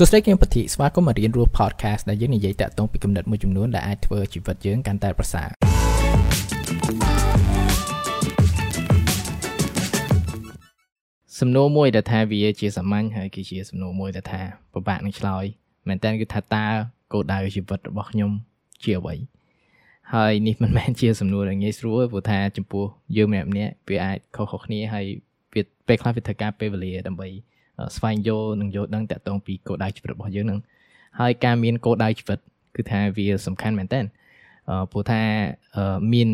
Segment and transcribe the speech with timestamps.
[0.00, 5.48] សួស្តីគឹមពធីស្វាគមន៍មករៀនរស់ podcast ដែលយើងនិយាយតាក់ទងពីគំនិតមួយចំនួនដែលអាចធ្វើជីវិតយើងកាន់តែប្រសើរ
[11.40, 14.40] សំណួរមួយដែលថាវាជាសាមញ្ញហើយគឺជាសំណួរមួយដែលថា
[14.72, 15.44] ពិបាកនឹងឆ្លើយ
[15.88, 16.66] មែនតើគឺថាតើ
[17.12, 18.30] គោលដៅជីវិតរបស់ខ្ញុំ
[18.82, 19.14] ជាអ្វី
[20.14, 22.84] ហើយនេះមិនមែនជាសំណួរដែលងាយស្រួលព្រោះថាចំពោះ
[23.16, 25.06] យើងម្នាក់ម្នាក់វាអាចខុសៗគ្នាហើយ
[25.54, 27.30] វាពេលខ្លះវាត្រូវការពេលវេលាដើម្បី
[27.96, 30.58] ស្វែងយល់និងយល់ដឹងតាក់ទងពីគោលដៅជីវិតរបស់យើងនឹង
[31.20, 32.38] ហើយការមានគោលដៅជីវិត
[32.76, 34.00] គឺថាវាសំខាន់មែនតើ
[34.90, 35.22] ព្រោះថា
[36.12, 36.28] មាន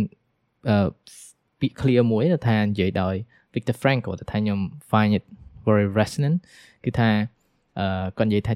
[1.61, 3.15] ពាក្យ clear មួយថានិយាយដោយ
[3.55, 4.59] Viktor Frankl ថាខ្ញុំ
[4.91, 5.25] find it
[5.67, 6.37] very resonant
[6.85, 7.11] គឺថា
[8.19, 8.55] គាត់និយាយថា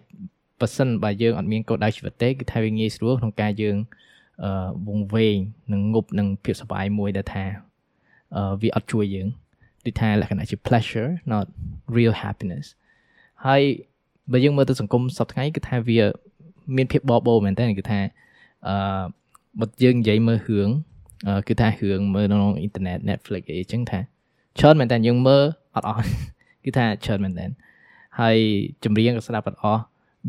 [0.60, 3.76] បើសិនបើយើងអត់មានគោលដៅជីវិតទេគឺថាវាងាយស្រួលក្នុងការយើង
[4.44, 5.38] អឺវងវែង
[5.72, 7.44] និងងប់នឹងភាពសប្បាយមួយដែលថា
[8.36, 9.28] អឺវាអត់ជួយយើង
[9.88, 11.46] ដូចថាលក្ខណៈជា pleasure not
[11.96, 12.66] real happiness
[13.46, 13.62] ហើយ
[14.32, 16.00] បើយើងមើលទៅសង្គមសពថ្ងៃគឺថាវា
[16.76, 18.00] មានភាពបបោមែនតើគឺថា
[18.68, 19.02] អឺ
[19.60, 20.68] បើយើងនិយាយមើលរឿង
[21.48, 24.00] គឺថារឿងមើលនៅក្នុងអ៊ីនធឺណិត Netflix អីចឹងថា
[24.58, 26.04] ច្រើនមែនតើយើងមើលអត់អស់
[26.64, 27.46] គឺថាច្រើនមែនតើ
[28.20, 28.36] ហើយ
[28.84, 29.82] ចម្រៀងក៏ស្ដាប់អត់អស់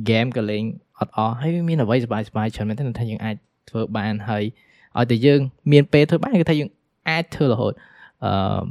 [0.09, 0.63] game ក៏លេង
[0.99, 3.35] អត់អស់ហើយមានអ្វីសប្បាយសប្បាយច្រើនមែនតើថាយើងអាច
[3.69, 4.43] ធ្វើបានហើយ
[4.97, 5.39] ឲ្យតែយើង
[5.71, 6.69] មានពេលធ្វើបានគឺថាយើង
[7.09, 7.73] អាចធ្វើរហូត
[8.25, 8.61] អឺ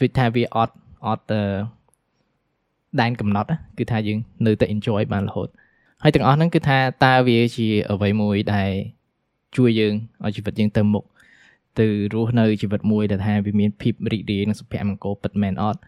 [0.00, 0.74] វាថាវាអត់
[1.06, 1.24] អត់
[3.00, 5.48] ដែនកំណត់គឺថាយើងនៅតែ enjoy បានរហូត
[6.02, 8.70] ហើយទាំងអស់ហ្នឹងគឺថាតើវាជាអ្វីមួយដែល
[9.56, 11.04] ជួយយើងឲ្យជីវិតយើងទៅមុខ
[11.78, 15.80] ទៅរស់នៅជីវិតមួយដែលថាវាមានភាពរីករាយនិងសុភមង្គលពិតមែនអត់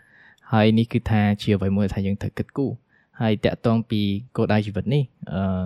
[0.53, 2.73] ហើយនេះគឺថាជាអ្វីមួយថាយើងត្រូវគិតគូរ
[3.20, 4.01] ហើយតាក់ទងពី
[4.36, 5.62] គោលដៅជីវិតនេះអឺ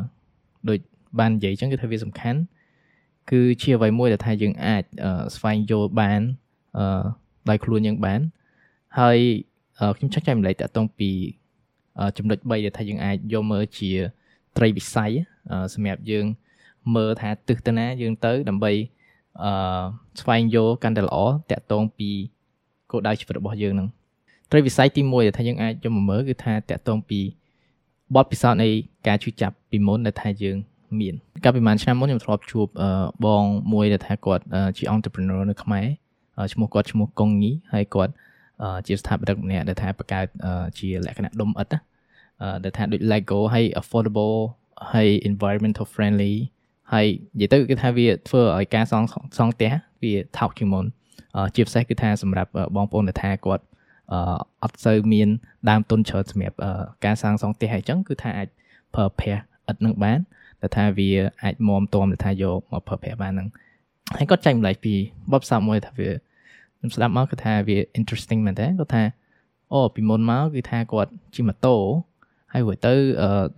[0.69, 0.79] ដូច
[1.19, 2.41] បាននិយាយអញ្ចឹងគឺថាវាសំខាន់
[3.31, 4.83] គឺជាអ្វីមួយដែលថាយើងអាច
[5.37, 6.21] ស្វែងយល់បាន
[6.79, 7.05] អឺ
[7.49, 8.21] ដោយខ្លួនយើងបាន
[8.99, 9.19] ហើយ
[9.97, 11.11] ខ្ញុំចង់ចែកម្លែកតកតងពី
[12.19, 13.91] ចំណុច3ដែលថាយើងអាចយកមើលជា
[14.57, 15.11] ត្រីវិស័យ
[15.75, 16.27] សម្រាប់យើង
[16.97, 18.73] មើលថាទិសទៅណាយើងទៅ ដើម្បី
[19.43, 19.83] អឺ
[20.21, 21.17] ស្វែងយល់កាន់តែល្អ
[21.51, 22.11] តកតងពី
[22.91, 23.89] គោលដៅជីវិតរបស់យើងនឹង
[24.51, 27.21] ត្រីវិស័យទី1ដែលថាយើងអាចយកមកមើលគឺថាតកតងពី
[28.15, 28.69] បទពិសោធន៍នៃ
[29.09, 30.57] ការជួយចាប់ពីមុនដែលថាយើង
[31.01, 31.15] មាន
[31.45, 32.67] កាលពីប្រហែលឆ្នាំមុនខ្ញុំធ្លាប់ជួប
[33.25, 34.45] បងមួយដែលថាគាត់
[34.77, 35.87] ជា entrepreneur នៅខ្មែរ
[36.53, 38.13] ឈ្មោះគាត់ឈ្មោះកុងញីហើយគាត់
[38.87, 40.27] ជាស្ថាបនិកម្នាក់ដែលថាបង្កើត
[40.79, 41.75] ជាលក្ខណៈដុំឥដ្ឋ
[42.65, 44.37] ដែលថាដូច Lego ហើយ affordable
[44.93, 46.35] ហើយ environmental friendly
[46.93, 47.07] ហើយ
[47.41, 49.07] និយាយទៅគឺថាវាធ្វើឲ្យការសង់
[49.39, 49.73] សង់ផ្ទះ
[50.03, 50.85] វាថោកជាងមុន
[51.55, 53.65] ជាពិសេសគឺថាសម្រាប់បងប្អូនដែលថាគាត់
[54.63, 55.29] អត់សូវមាន
[55.71, 56.57] ដើមទុនច្រើនសម្រាប់
[57.05, 58.49] ការសាងសង់ផ្ទះអញ្ចឹងគឺថាអាច
[58.95, 60.19] ប្រើប្រាស់ឥដ្ឋនឹងបាន
[60.61, 61.11] តែថាវា
[61.43, 63.49] អាចមមទាំដែលថាយកមកប្រើប្រាស់បានហ្នឹង
[64.19, 64.95] ហើយគាត់ចែកម្លែកពី
[65.33, 66.11] បបផ្សោតមួយថាវា
[66.79, 69.03] ខ្ញុំស្ដាប់មកគឺថាវា interesting មែនតើគាត់ថា
[69.73, 71.77] អូពីមុនមកគឺថាគាត់ជិះម៉ូតូ
[72.53, 72.93] ហើយរួចទៅ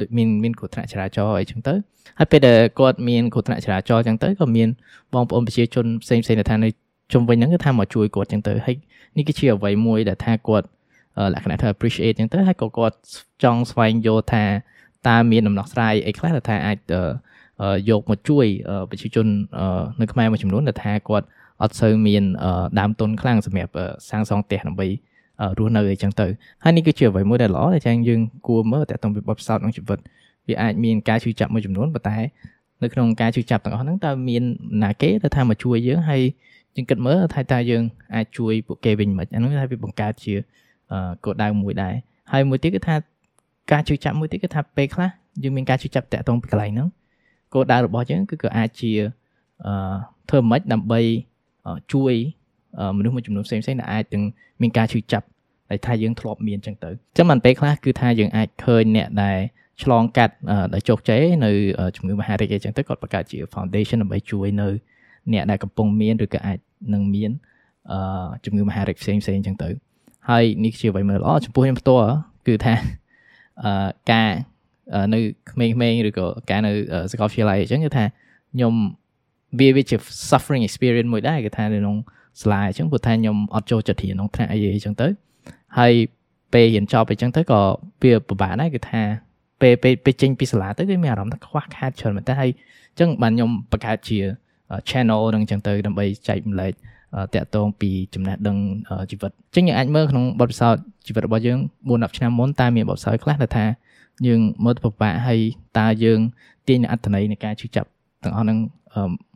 [0.01, 1.75] ដូចមានមានគ្រោះថ្នាក់ចរាចរណ៍អីចឹងទៅ
[2.19, 4.69] ហើយពេលដែលគាត់មានគ្រោះថ្នាក់ចរាចរណ៍ចឹងទៅក៏មាន
[5.15, 6.69] បងប្អូនប្រជាជនផ្សេងផ្សេងដែលថានៅ
[7.13, 8.77] ជុំវិញហ្នឹងគឺថាមកជួយគាត់ចឹងទៅហើយ
[9.17, 10.67] នេះគឺជាអ្វីមួយដែលថាគាត់
[11.33, 12.97] លក្ខណៈថា appreciate ចឹងទៅហើយក៏គាត់
[13.43, 14.45] ចង់ស្វែងយល់ថា
[15.09, 16.79] តើមានដំណោះស្រាយអីខ្លះដែលថាអាច
[17.91, 18.47] យកមកជួយ
[18.91, 19.27] ប្រជាជន
[20.01, 21.27] នៅខ្មែរមួយចំនួនដែលថាគាត់
[21.63, 22.23] អត់សូវមាន
[22.79, 23.73] ដើមទុនខ្លាំងសម្រាប់
[24.11, 24.89] សាងសង់ផ្ទះដើម្បី
[25.59, 26.27] រស់នៅអីចឹងទៅ
[26.63, 29.99] ហើយនេះគឺជាអ្វីមួយដែលល្អដែលចាញ់យើងគួរមើលតែតាមពីបទពិសោធន៍ក្នុងជីវិត
[30.49, 32.17] វាអាចមានការជឿចាប់មួយចំនួនប៉ុន្តែ
[32.83, 34.43] នៅក្នុងការជឿចាប់ទាំងអស់ហ្នឹងតើមាន
[34.85, 36.23] ណាគេដែលថាមកជួយយើងហើយ
[36.77, 37.83] យើងគិតមើលថាតើយើង
[38.15, 40.35] អាចជួយពួកគេវិញមិនអានោះថាវាបង្កើតជា
[41.25, 41.95] គោលដៅមួយដែរ
[42.33, 42.97] ហើយមួយទៀតគឺថា
[43.73, 45.11] ការជឿចាប់មួយទៀតគឺថាពេលខ្លះ
[45.43, 46.89] យើងមានការជឿចាប់តាក់ទងពីកន្លែងហ្នឹង
[47.55, 48.93] គោលដៅរបស់យើងគឺក៏អាចជា
[49.67, 49.95] អឺ
[50.29, 51.01] ធ្វើមិនដើម្បី
[51.93, 52.15] ជួយ
[52.99, 54.25] មនុស្សមួយចំនួនផ្សេងៗដែលអាចទាំង
[54.63, 55.27] មានការឈឺចាប់
[55.71, 59.39] ដែលថាយើងធ្លាប់មានចឹងទៅចឹងមិនពេលខ្លះគឺថាយើងអាចឃើញអ្នកដែល
[59.83, 60.35] ឆ្លងកាត់
[60.73, 61.51] ដែលជោគជ័យនៅ
[61.97, 64.69] ជំងឺមហារីកអីចឹងទៅគាត់បង្កើតជា foundation ដើម្បីជួយនៅ
[65.33, 66.59] អ្នកដែលកំពុងមានឬក៏អាច
[66.95, 67.31] នឹងមាន
[67.91, 69.69] អឺជំងឺមហារីកផ្សេងផ្សេងចឹងទៅ
[70.31, 72.09] ហើយនេះជាអ្វីមួយល្អចំពោះខ្ញុំផ្ទាល់
[72.47, 72.75] គឺថា
[73.65, 74.31] អឺការ
[75.15, 75.19] នៅ
[75.51, 76.73] ក្មេងៗឬក៏ការនៅ
[77.11, 78.05] សាកលវិទ្យាល័យអញ្ចឹងគឺថា
[78.55, 78.75] ខ្ញុំ
[79.59, 79.97] វាវាជា
[80.31, 81.97] suffering experience មួយដែរគេថានៅក្នុង
[82.41, 85.09] សាលាអញ្ចឹងព្រោះថាខ្ញុំអត់ចូលចិត្តរៀនក្នុងថ្នាក់អីអញ្ចឹងទៅ
[85.79, 85.93] ហើយ
[86.53, 87.61] ពេលរៀនចប់អញ្ចឹងទៅក៏
[88.03, 89.03] វាពិបាកដែរគឺថា
[89.61, 92.51] ពេលពេលពេលចេញពីសាលាទៅវាមានអារម្មណ៍ថាខ្វះខាតច្រើនមែនតើហើយ
[92.91, 94.19] អញ្ចឹងបានខ្ញុំបង្កើតជា
[94.89, 96.73] channel នឹងអញ្ចឹងទៅដើម្បីចែកម្លែក
[97.35, 98.57] តាក់ទងពីចំណេះដឹង
[99.11, 101.59] ជីវិតអញ្ចឹងយើងអាចមើលក្នុងបទពិសោធន៍ជីវិតរបស់យើង
[101.89, 103.65] 4-10ឆ្នាំមុនតើមានបទពិសោធន៍ខ្លះដែលថា
[104.27, 105.41] យើងមើលទៅពិបាកហើយ
[105.79, 106.21] តើយើង
[106.69, 107.89] ទាញអត្ថន័យនៃការជឿចាប់
[108.25, 108.59] ទាំងអស់ហ្នឹង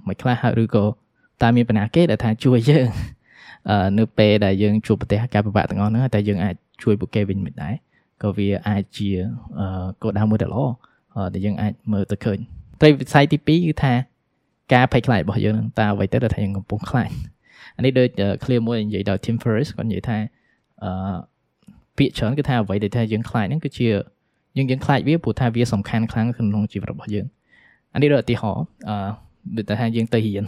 [0.08, 0.84] មិនខ្លះឬក៏
[1.42, 2.88] តើមានបណ្ណាគេដែលថាជួយយើង
[3.98, 7.74] នៅពេលដែលយើងជួបប្រទេសការពិបាកទាំងអស់ហ្នឹងតែយើងអាចជួយពួកគេវិញមិនដែរ
[8.22, 9.10] ក៏វាអាចជា
[10.02, 10.66] គោលដៅមួយដែលល្អ
[11.34, 12.38] ដែលយើងអាចមើលទៅឃើញ
[12.80, 13.92] ត្រីវិស័យទី2គឺថា
[14.74, 17.10] ការភ័យខ្លាចរបស់យើងនឹងតើអ្វីទៅដែលថាយើងកំពុងខ្លាច
[17.76, 18.08] អានេះដូច
[18.44, 20.18] clear មួយនិយាយដល់ Tim Ferriss គាត់និយាយថា
[20.84, 21.16] អឺ
[21.98, 23.88] ពាក្យច្រើនគឺថាអ្វីដែលថាយើងខ្លាចហ្នឹងគឺជា
[24.56, 27.26] យើងយើងខ្លាចវាព្រោះថាវាសំខាន់ខ្លាំងក្នុងជីវិតរបស់យើង
[27.94, 28.94] អានេះដូចឧទាហរណ៍អឺ
[29.56, 30.44] ដូចថាយើងទៅរៀន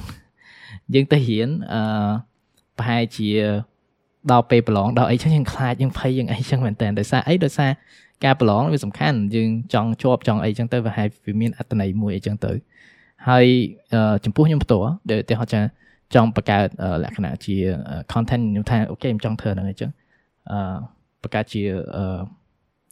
[0.94, 1.80] យើងទៅរៀនអឺ
[2.78, 3.28] ប្រហែលជា
[4.30, 7.70] ដល់ពេលប្រឡងដល់អីចឹងយើងខ្លាចយើងភ័យយើងអីចឹងមែនតើដោយសារអីដោយសារ
[8.24, 12.52] ការប្រឡងវាសំខាន់យើងចង់ជាប់ចង់អីចឹងទៅវាហើយវាមានអត្តន័យមួយអីចឹងទៅ
[13.28, 13.46] ហើយ
[14.24, 15.60] ចំពោះខ្ញុំផ្ទាល់ដែលឧទាហរណ៍ចា
[16.14, 16.68] ចង់បង្កើត
[17.04, 17.56] លក្ខណៈជា
[18.12, 19.90] content ខ្ញុំថាអូខេខ្ញុំចង់ធ្វើហ្នឹងអញ្ចឹង
[20.50, 20.76] អឺ
[21.22, 21.62] បង្កើតជា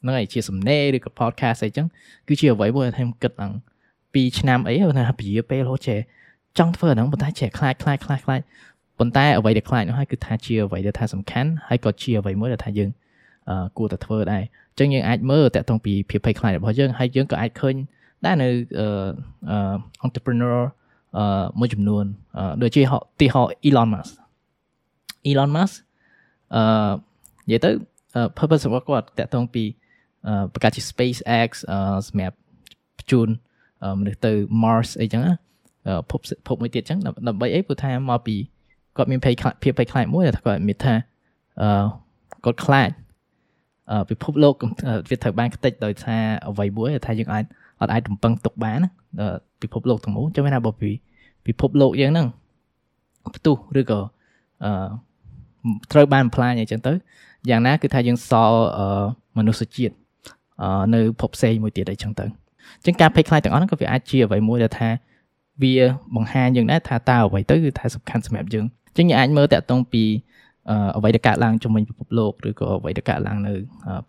[0.01, 1.87] ហ្នឹងឯងជាសំណេរឬក៏ podcast អីចឹង
[2.27, 3.53] គឺជាអ្វីមួយដែលខ្ញុំគិតឡើង
[3.95, 5.99] 2ឆ្នាំអីថាពជាពេលរហូតចេះ
[6.57, 8.41] ចង់ធ្វើហ្នឹងប៉ុន្តែចេះខ្លាចខ្លាចខ្លាចខ្លាច
[8.99, 12.89] ប៉ុន្តែអ្វីដែលខ្លាចនោះហើយគឺថាជាអ្វីដែលថាសំខាន់ហើយក៏ជាអ្វីមួយដែលថាយើង
[13.77, 17.75] គួរតែធ្វើដែរអញ្ចឹងយើងអាចមើលតាក់ទងពីភាពភ័យខ្លាចរបស់យើងហើយយើងក៏អាចឃើញ
[18.25, 18.49] ដែរនៅ
[20.05, 20.57] entrepreneur
[21.59, 22.05] មួយចំនួន
[22.61, 22.81] ដូចជា
[23.19, 24.11] ទីហោ Elon Musk
[25.29, 25.75] Elon Musk
[26.55, 26.63] អឺ
[27.49, 27.69] និយាយទៅ
[28.37, 29.63] purpose របស់គាត់តាក់ទងពី
[30.53, 31.49] បង្កើតជា SpaceX
[32.07, 32.37] សម្រាប់
[32.97, 33.27] បញ្ជូន
[33.99, 34.31] មនុស្សទៅ
[34.63, 35.23] Mars អីចឹង
[36.09, 38.35] ភពភពមួយទៀតចឹងដើម្បីអីព្រោះថាមកពី
[38.97, 40.93] គាត់មានភ័យខ្លាចភាពភ័យខ្លាចមួយថាគាត់មានថា
[41.61, 41.85] អឺ
[42.45, 42.89] គាត់ខ្លាច
[43.91, 44.53] អឺពិភពលោក
[45.09, 47.43] វាត្រូវបានខ្ទេចដោយសារអ្វីមួយថាយើងអាច
[47.81, 48.79] អត់អាចរំពឹងទុកបាន
[49.61, 50.91] ពិភពលោកទាំងមូលចាំមែនថាបើពី
[51.47, 52.27] ពិភពលោកយើងហ្នឹង
[53.35, 53.99] ផ្ទុះឬក៏
[54.63, 54.71] អឺ
[55.91, 56.93] ត្រូវបានផ្លាញអីចឹងទៅ
[57.49, 58.61] យ៉ាងណាគឺថាយើងសល់
[59.37, 59.93] មនុស្សជាតិ
[60.95, 64.89] នៅភពផ្សេងមួយទៀតអីចឹងទៅអញ្ចឹងការភ័យខ្លាចទាំងអស់ហ្នឹងក៏វាអាចជាអ្វីមួយដែលថា
[65.63, 65.75] វា
[66.15, 70.03] បង្ហាញយើងដែរថាតើអ្វីទៅគឺថាសំខាន់សម្រាប់យើងអញ្ចឹងយើងអាចមើលតាក់ទងពី
[70.97, 73.53] អ្វីដែលកើតឡើងជំនាញពិភពលោកឬក៏អ្វីដែលកើតឡើងនៅ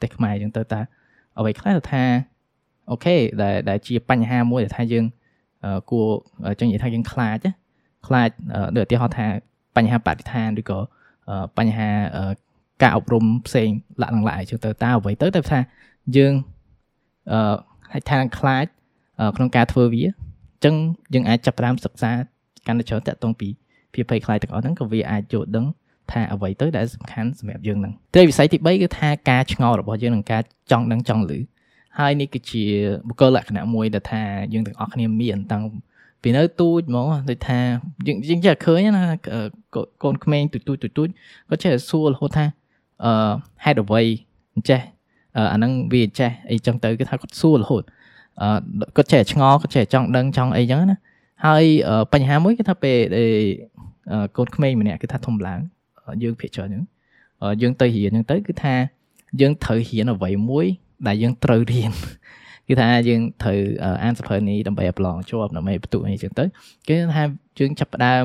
[0.01, 0.81] ប្រទេសខ្មែរអញ្ចឹងទៅតើ
[1.39, 2.03] អ្វីខ្លះថា
[2.91, 5.05] អូខេដែលដែលជាបញ្ហាមួយដែលថាយើង
[5.91, 6.09] គួរ
[6.61, 7.39] ចឹងនិយាយថាយើងខ្លាច
[8.07, 8.29] ខ្លាច
[8.77, 9.27] ដូចឧទាហរណ៍ថា
[9.77, 10.79] បញ្ហាបរិស្ថានឬក៏
[11.59, 11.91] បញ្ហា
[12.83, 13.69] ការអប់រំផ្សេង
[14.03, 15.59] លក្ខណៈឡាយចឹងទៅតើអ្វីទៅតែថា
[16.17, 16.35] យើង
[17.33, 17.57] អឺ
[17.93, 18.67] ហើយថាខ្លាច
[19.37, 20.75] ក្នុងការធ្វើវាអញ្ចឹង
[21.15, 22.11] យើងអាចចាប់ផ្ដើមសិក្សា
[22.67, 23.49] កាន់តែច្រើនតាក់ទងពី
[23.95, 25.67] ភាពភ័យខ្លាចទាំងអស់ហ្នឹងក៏វាអាចយល់ដឹង
[26.13, 31.33] ថាអ្វីទៅដែលសំខាន់សម្រាប់យើងហ្នឹងតែវិស័យទី3គឺថាការឆ្ងល់របស់យើងនិងការចង់ដឹងចង់ឮ
[31.99, 32.65] ហើយនេះគឺជា
[33.09, 35.63] បុគ្គលលក្ខណៈមួយដែលថាយើងទាំងអស់គ្នាមានតាំង
[36.23, 37.61] ពីនៅទូចហ្មងដូចថា
[38.07, 39.05] យើងយើងចេះឃើញណា
[40.03, 41.09] កូនក្មេងទូចទូចទូចទូច
[41.49, 42.45] គាត់ចេះសួររហូតថា
[43.05, 43.33] អឺ
[43.65, 44.03] ហេតុអ្វី
[44.55, 44.81] អញ្ចេះ
[45.37, 47.83] អាហ្នឹងវាចេះអីចឹងទៅគឺថាគាត់សួររហូត
[48.43, 48.49] អឺ
[48.97, 50.99] គាត់ចេះឆ្ងល់គាត់ចេះចង់ដឹងចង់អីចឹងណា
[51.47, 51.65] ហើយ
[52.13, 52.99] បញ្ហាមួយគឺថាពេល
[54.37, 55.61] កូនក្មេងម្នាក់គឺថាធំឡើង
[56.23, 56.85] យើងភាគច្រើនហ្នឹង
[57.63, 58.75] យើងទៅរៀនហ្នឹងទៅគឺថា
[59.41, 60.67] យើងត្រូវរៀនអ្វីមួយ
[61.07, 61.91] ដែលយើងត្រូវរៀន
[62.69, 63.59] គឺថាយើងត្រូវ
[64.05, 66.45] អានសភៅនេះដើម្បីឲ្យប្រឡងជាប់ដើម្បីបន្ទុកនេះចឹងទៅ
[66.89, 67.23] គឺថា
[67.59, 68.25] យើងចាប់ផ្ដើម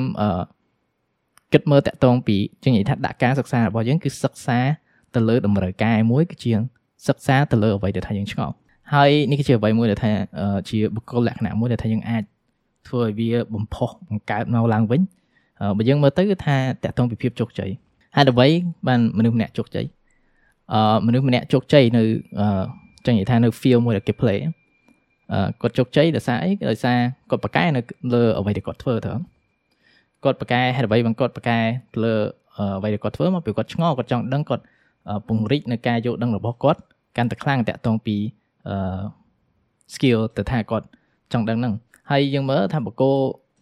[1.54, 4.60] គិតមើលតាក់ទងពីចឹងនិយាយថាដាក់ការសិក្សារបស់យើងគឺសិក្សា
[5.16, 6.54] ទៅលើតម្រូវការមួយគឺជា
[7.08, 8.54] សិក្សាទៅលើអ្វីដែលថាយើងឆ្ងល់
[8.94, 10.12] ហើយនេះគឺជាអ្វីមួយដែលថា
[10.70, 12.24] ជាបុគ្គលលក្ខណៈមួយដែលថាយើងអាច
[12.88, 15.02] ធ្វើឲ្យវាបំផុសបង្កើតមកឡើងវិញ
[15.78, 17.70] បើយើងមើលទៅគឺថាតាក់ទងពីភាពជោគជ័យ
[18.16, 18.48] ហើយអ្វី
[18.88, 19.86] បានមនុស្សម្នាក់ជោគជ័យ
[20.74, 22.04] អឺមនុស្សម្នាក់ជោគជ័យនៅ
[22.40, 22.48] អឺ
[23.06, 24.38] ចឹងនិយាយថានៅ feel មួយដែលគេ play
[25.34, 26.98] អឺគាត់ជោគជ័យដោយសារអីដោយសារ
[27.30, 27.82] គាត់ប្រកែនៅ
[28.14, 29.14] លើអ្វីដែលគាត់ធ្វើទៅ
[30.24, 31.58] គាត់ប្រកែហេតុអ្វីបានគាត់ប្រកែ
[32.04, 32.14] លើ
[32.78, 34.64] អ្វីដែលគាត់ធ្វើមកពីគាត់ឆ្ងល់គាត់ចង់ដឹងគាត់
[35.28, 36.80] ពង្រីកនៅការយល់ដឹងរបស់គាត់
[37.18, 38.18] កាន់តែខ្លាំងតាក់ទងពី
[38.70, 38.76] អឺ
[39.94, 40.86] skill ទៅថាគាត់
[41.34, 41.74] ចង់ដឹងហ្នឹង
[42.12, 43.12] ហើយយើងមើលថាបកគោ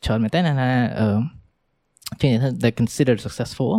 [0.06, 0.70] ច្រើនមែនតើណា
[1.00, 1.18] អឺ
[2.22, 3.72] ជាងថា they consider successful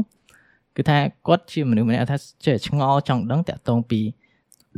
[0.76, 2.16] គឺថាគាត់ជាមនុស្សម្នាក់ថា
[2.46, 4.00] ចេះឆ្ងល់ចង់ដឹងតាក់ទងពី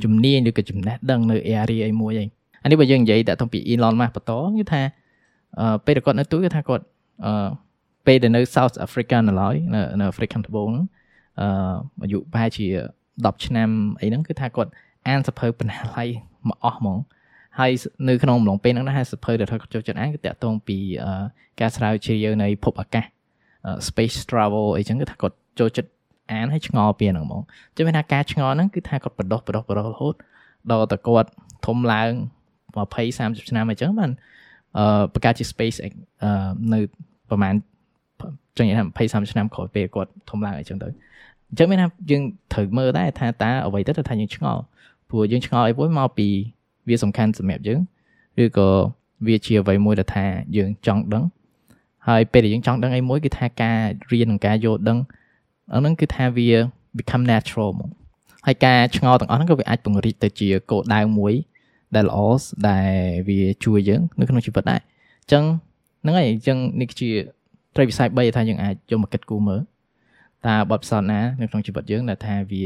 [0.04, 2.24] ជំនាញឬក៏ចំណេះដឹងនៅ area អីមួយអី
[2.62, 4.82] អានេះបើយើងនិយាយតាក់ទងពី Elon Musk បន្តគឺថា
[5.60, 6.84] អឺពេលគាត់នៅទូគឺថាគាត់
[7.24, 7.48] អឺ
[8.06, 10.82] ពេលដែលនៅ South Africa នៅឡើយនៅនៅ Africa ត្បូងអឺ
[11.40, 12.66] អាយុប្រហែលជា
[13.06, 13.68] 10ឆ្នាំ
[14.00, 14.70] អីហ្នឹងគឺថាគាត់
[15.08, 16.08] អានសភៅបណ្ណាល័យ
[16.48, 16.98] មកអស់ហ្មង
[17.58, 17.72] ហើយ
[18.08, 20.78] នៅក្នុងអំឡុងពេលហ្នឹងណាសភៅដែលគាត់ចូលចិត្តអានគឺតាក់ទងពី
[21.60, 23.04] ការស្រាវជ្រាវនៃភពអាកាស
[23.88, 25.90] space travel អីចឹងគឺថាគាត់ចូលចិត្ត
[26.32, 27.42] អានហើយឆ្ងល់ពីហ្នឹងហ្មង
[27.76, 30.14] ចឹងមានថាការឆ្ងល់ហ្នឹងគឺថាគាត់បដោះបដោះបដោះរហូត
[30.70, 31.28] ដល់តែគាត់
[31.66, 32.10] ធំឡើង
[32.76, 34.10] 20 30ឆ្នាំអញ្ចឹងបាន
[34.78, 35.90] អឺបង្កើតជា space អឺ
[36.72, 36.80] នៅ
[37.28, 37.54] ប្រហែល
[38.56, 40.88] ចឹងនិយាយថា20 30ឆ្នាំក្រោយពេលគាត់ធំឡើងអញ្ចឹងទៅ
[41.50, 44.62] អញ្ចឹងមានថាយើងត្រូវមើលដែរថាតើអ្វីទៅថាយើងឆ្ងល់
[45.08, 46.28] ព្រោះយើងឆ្ងល់អីមួយមកពី
[46.88, 47.80] វាសំខាន់សម្រាប់យើង
[48.42, 48.68] ឬក៏
[49.26, 50.24] វាជាអ្វីមួយដែលថា
[50.56, 51.24] យើងចង់ដឹង
[52.08, 53.78] ហើយពេលដែលយើងចង់ដឹងអីមួយគឺថាការ
[54.10, 54.98] រៀននិងការយល់ដឹង
[55.74, 56.48] អាហ្នឹងគឺថាវា
[56.98, 57.90] become natural ហ្មង
[58.46, 61.34] ហើយការឆ្ងល់ទាំងអស់ហ្នឹងក៏វាអាចពង្រីកទៅជាគោលដៅមួយ
[61.94, 62.18] ដែលល្អ
[62.68, 62.92] ដែល
[63.28, 65.44] វាជួយយើងនៅក្នុងជីវិតដែរអញ្ចឹង
[66.02, 67.08] ហ្នឹងហើយអញ្ចឹងនេះជា
[67.76, 69.60] ត្រីវិស័យ3ថាយើងអាចយកមកគិតគូរមើល
[70.46, 72.64] តើបទពិសោធន៍ណានៅក្នុងជីវិតយើងដែលថាវា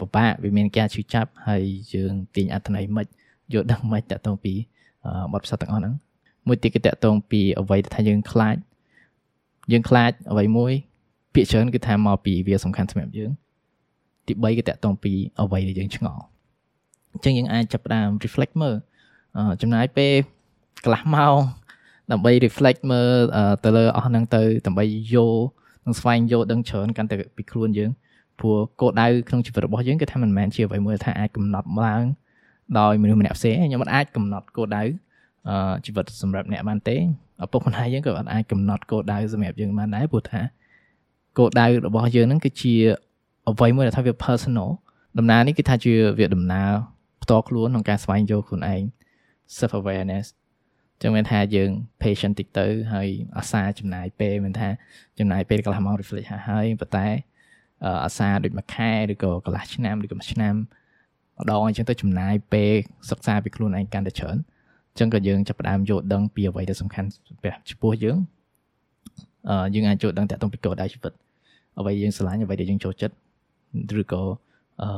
[0.00, 1.62] ពិបាកវាមានការឈឺចាប់ហើយ
[1.94, 3.06] យើងទាញអត្ថន័យមិន
[3.52, 4.54] យល់ដឹងមិនតកតងពី
[5.32, 5.94] បទពិសោធន៍ទាំងអស់ហ្នឹង
[6.46, 8.56] មួយទៀតគឺតកតងពីអ្វីដែលថាយើងខ្លាច
[9.72, 10.72] យើងខ្លាចអ្វីមួយ
[11.34, 13.30] ពាក្យច្រើនគឺថាមកពីវាសំខាន់សម្រាប់យើង
[14.26, 16.22] ទី3គឺតកតងពីអ្វីដែលយើងឆ្ងល់
[17.12, 18.76] អញ្ចឹងយើងអាចចាប់ផ្ដើម reflect មើល
[19.62, 20.12] ចំណាយពេល
[20.84, 21.36] កន្លះម៉ោង
[22.12, 23.14] ដើម្បី reflect មើល
[23.64, 24.84] ទៅលើអស់ហ្នឹងទៅដើម្បី
[25.14, 25.46] យក
[25.86, 27.90] និងស្វែងយល់ដឹងច្រើនកាន់តែពីខ្លួនយើង
[28.40, 32.04] ព្រោះគោលដៅក្នុងជីវិតរបស់យើងគឺថាមិនមែនជាអ្វីមួយថាអាចកំណត់ឡើង
[32.78, 34.82] ដោយមនុស្សម្នាក់ផ្សេងខ្ញុំមិនអាចកំណត់គោលដៅ
[35.48, 36.96] អឺជីវិតសម្រាប់អ្នកបានទេ
[37.44, 40.40] ឪពុកម្ដាយយើងក៏អាចកំណត់គោលដៅសម្រាប់យើងបានដែរព្រោះថា
[41.38, 42.74] គោលដៅរបស់យើងហ្នឹងគឺជា
[43.48, 44.70] អ្វីមួយដែលថាវា personal
[45.18, 46.70] ដំណើរនេះគឺថាជាវាដំណើរ
[47.22, 48.82] ផ្ទាល់ខ្លួនក្នុងការស្វែងយល់ខ្លួនឯង
[49.56, 50.26] self awareness
[51.02, 51.70] ចឹងមានថាយើង
[52.02, 54.68] patient តិចទៅហើយអាសាចំណាយពេលមានថា
[55.18, 57.06] ចំណាយពេលកន្លះម៉ោង reflect ហើយប៉ុន្តែ
[58.04, 62.72] អាសាដូចមួយខែឬក៏កន្លះឆ្នាំឬក៏មួយឆ្នាំម្ដងអញ្ចឹងទៅចំណាយពេល
[63.10, 64.36] សិក្សាពីខ្លួនឯងកាន់តែច្រើន
[64.92, 67.08] អញ្ចឹងក៏យើងចាប់ផ្ដើមយល់ដឹងពីអ្វីដែលសំខាន់
[67.68, 68.16] ចំពោះយើង
[69.50, 71.12] អឺយើងអាចយល់ដឹងតាក់ទងពីគោលដៅជីវិត
[71.78, 73.14] អ្វីយើងស្រឡាញ់អ្វីដែលយើងចូលចិត្ត
[74.00, 74.22] ឬក៏
[74.82, 74.88] អឺ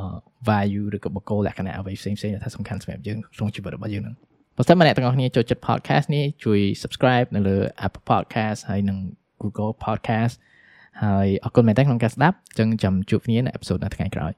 [0.49, 4.17] value ឬក៏បកគោលលក្ខណៈអ្វីផ្សេងៗដែលថាសំខាន់សម្រាប់យើងក្នុងជីវិតរបស់យើងហ្នឹង
[4.57, 8.99] បើសិនមកអ្នកទាំងអស់គ្នាចូលចិត្ត podcast នេះជួយ subscribe នៅលើ Apple Podcast ហើយនិង
[9.43, 10.35] Google Podcast
[11.03, 14.33] ហើយអរគុណមែនតើក្នុងការស្ដាប់ចឹងចាំជួបគ្នានៅអេពីសូតនៅថ្ងៃក្រោយ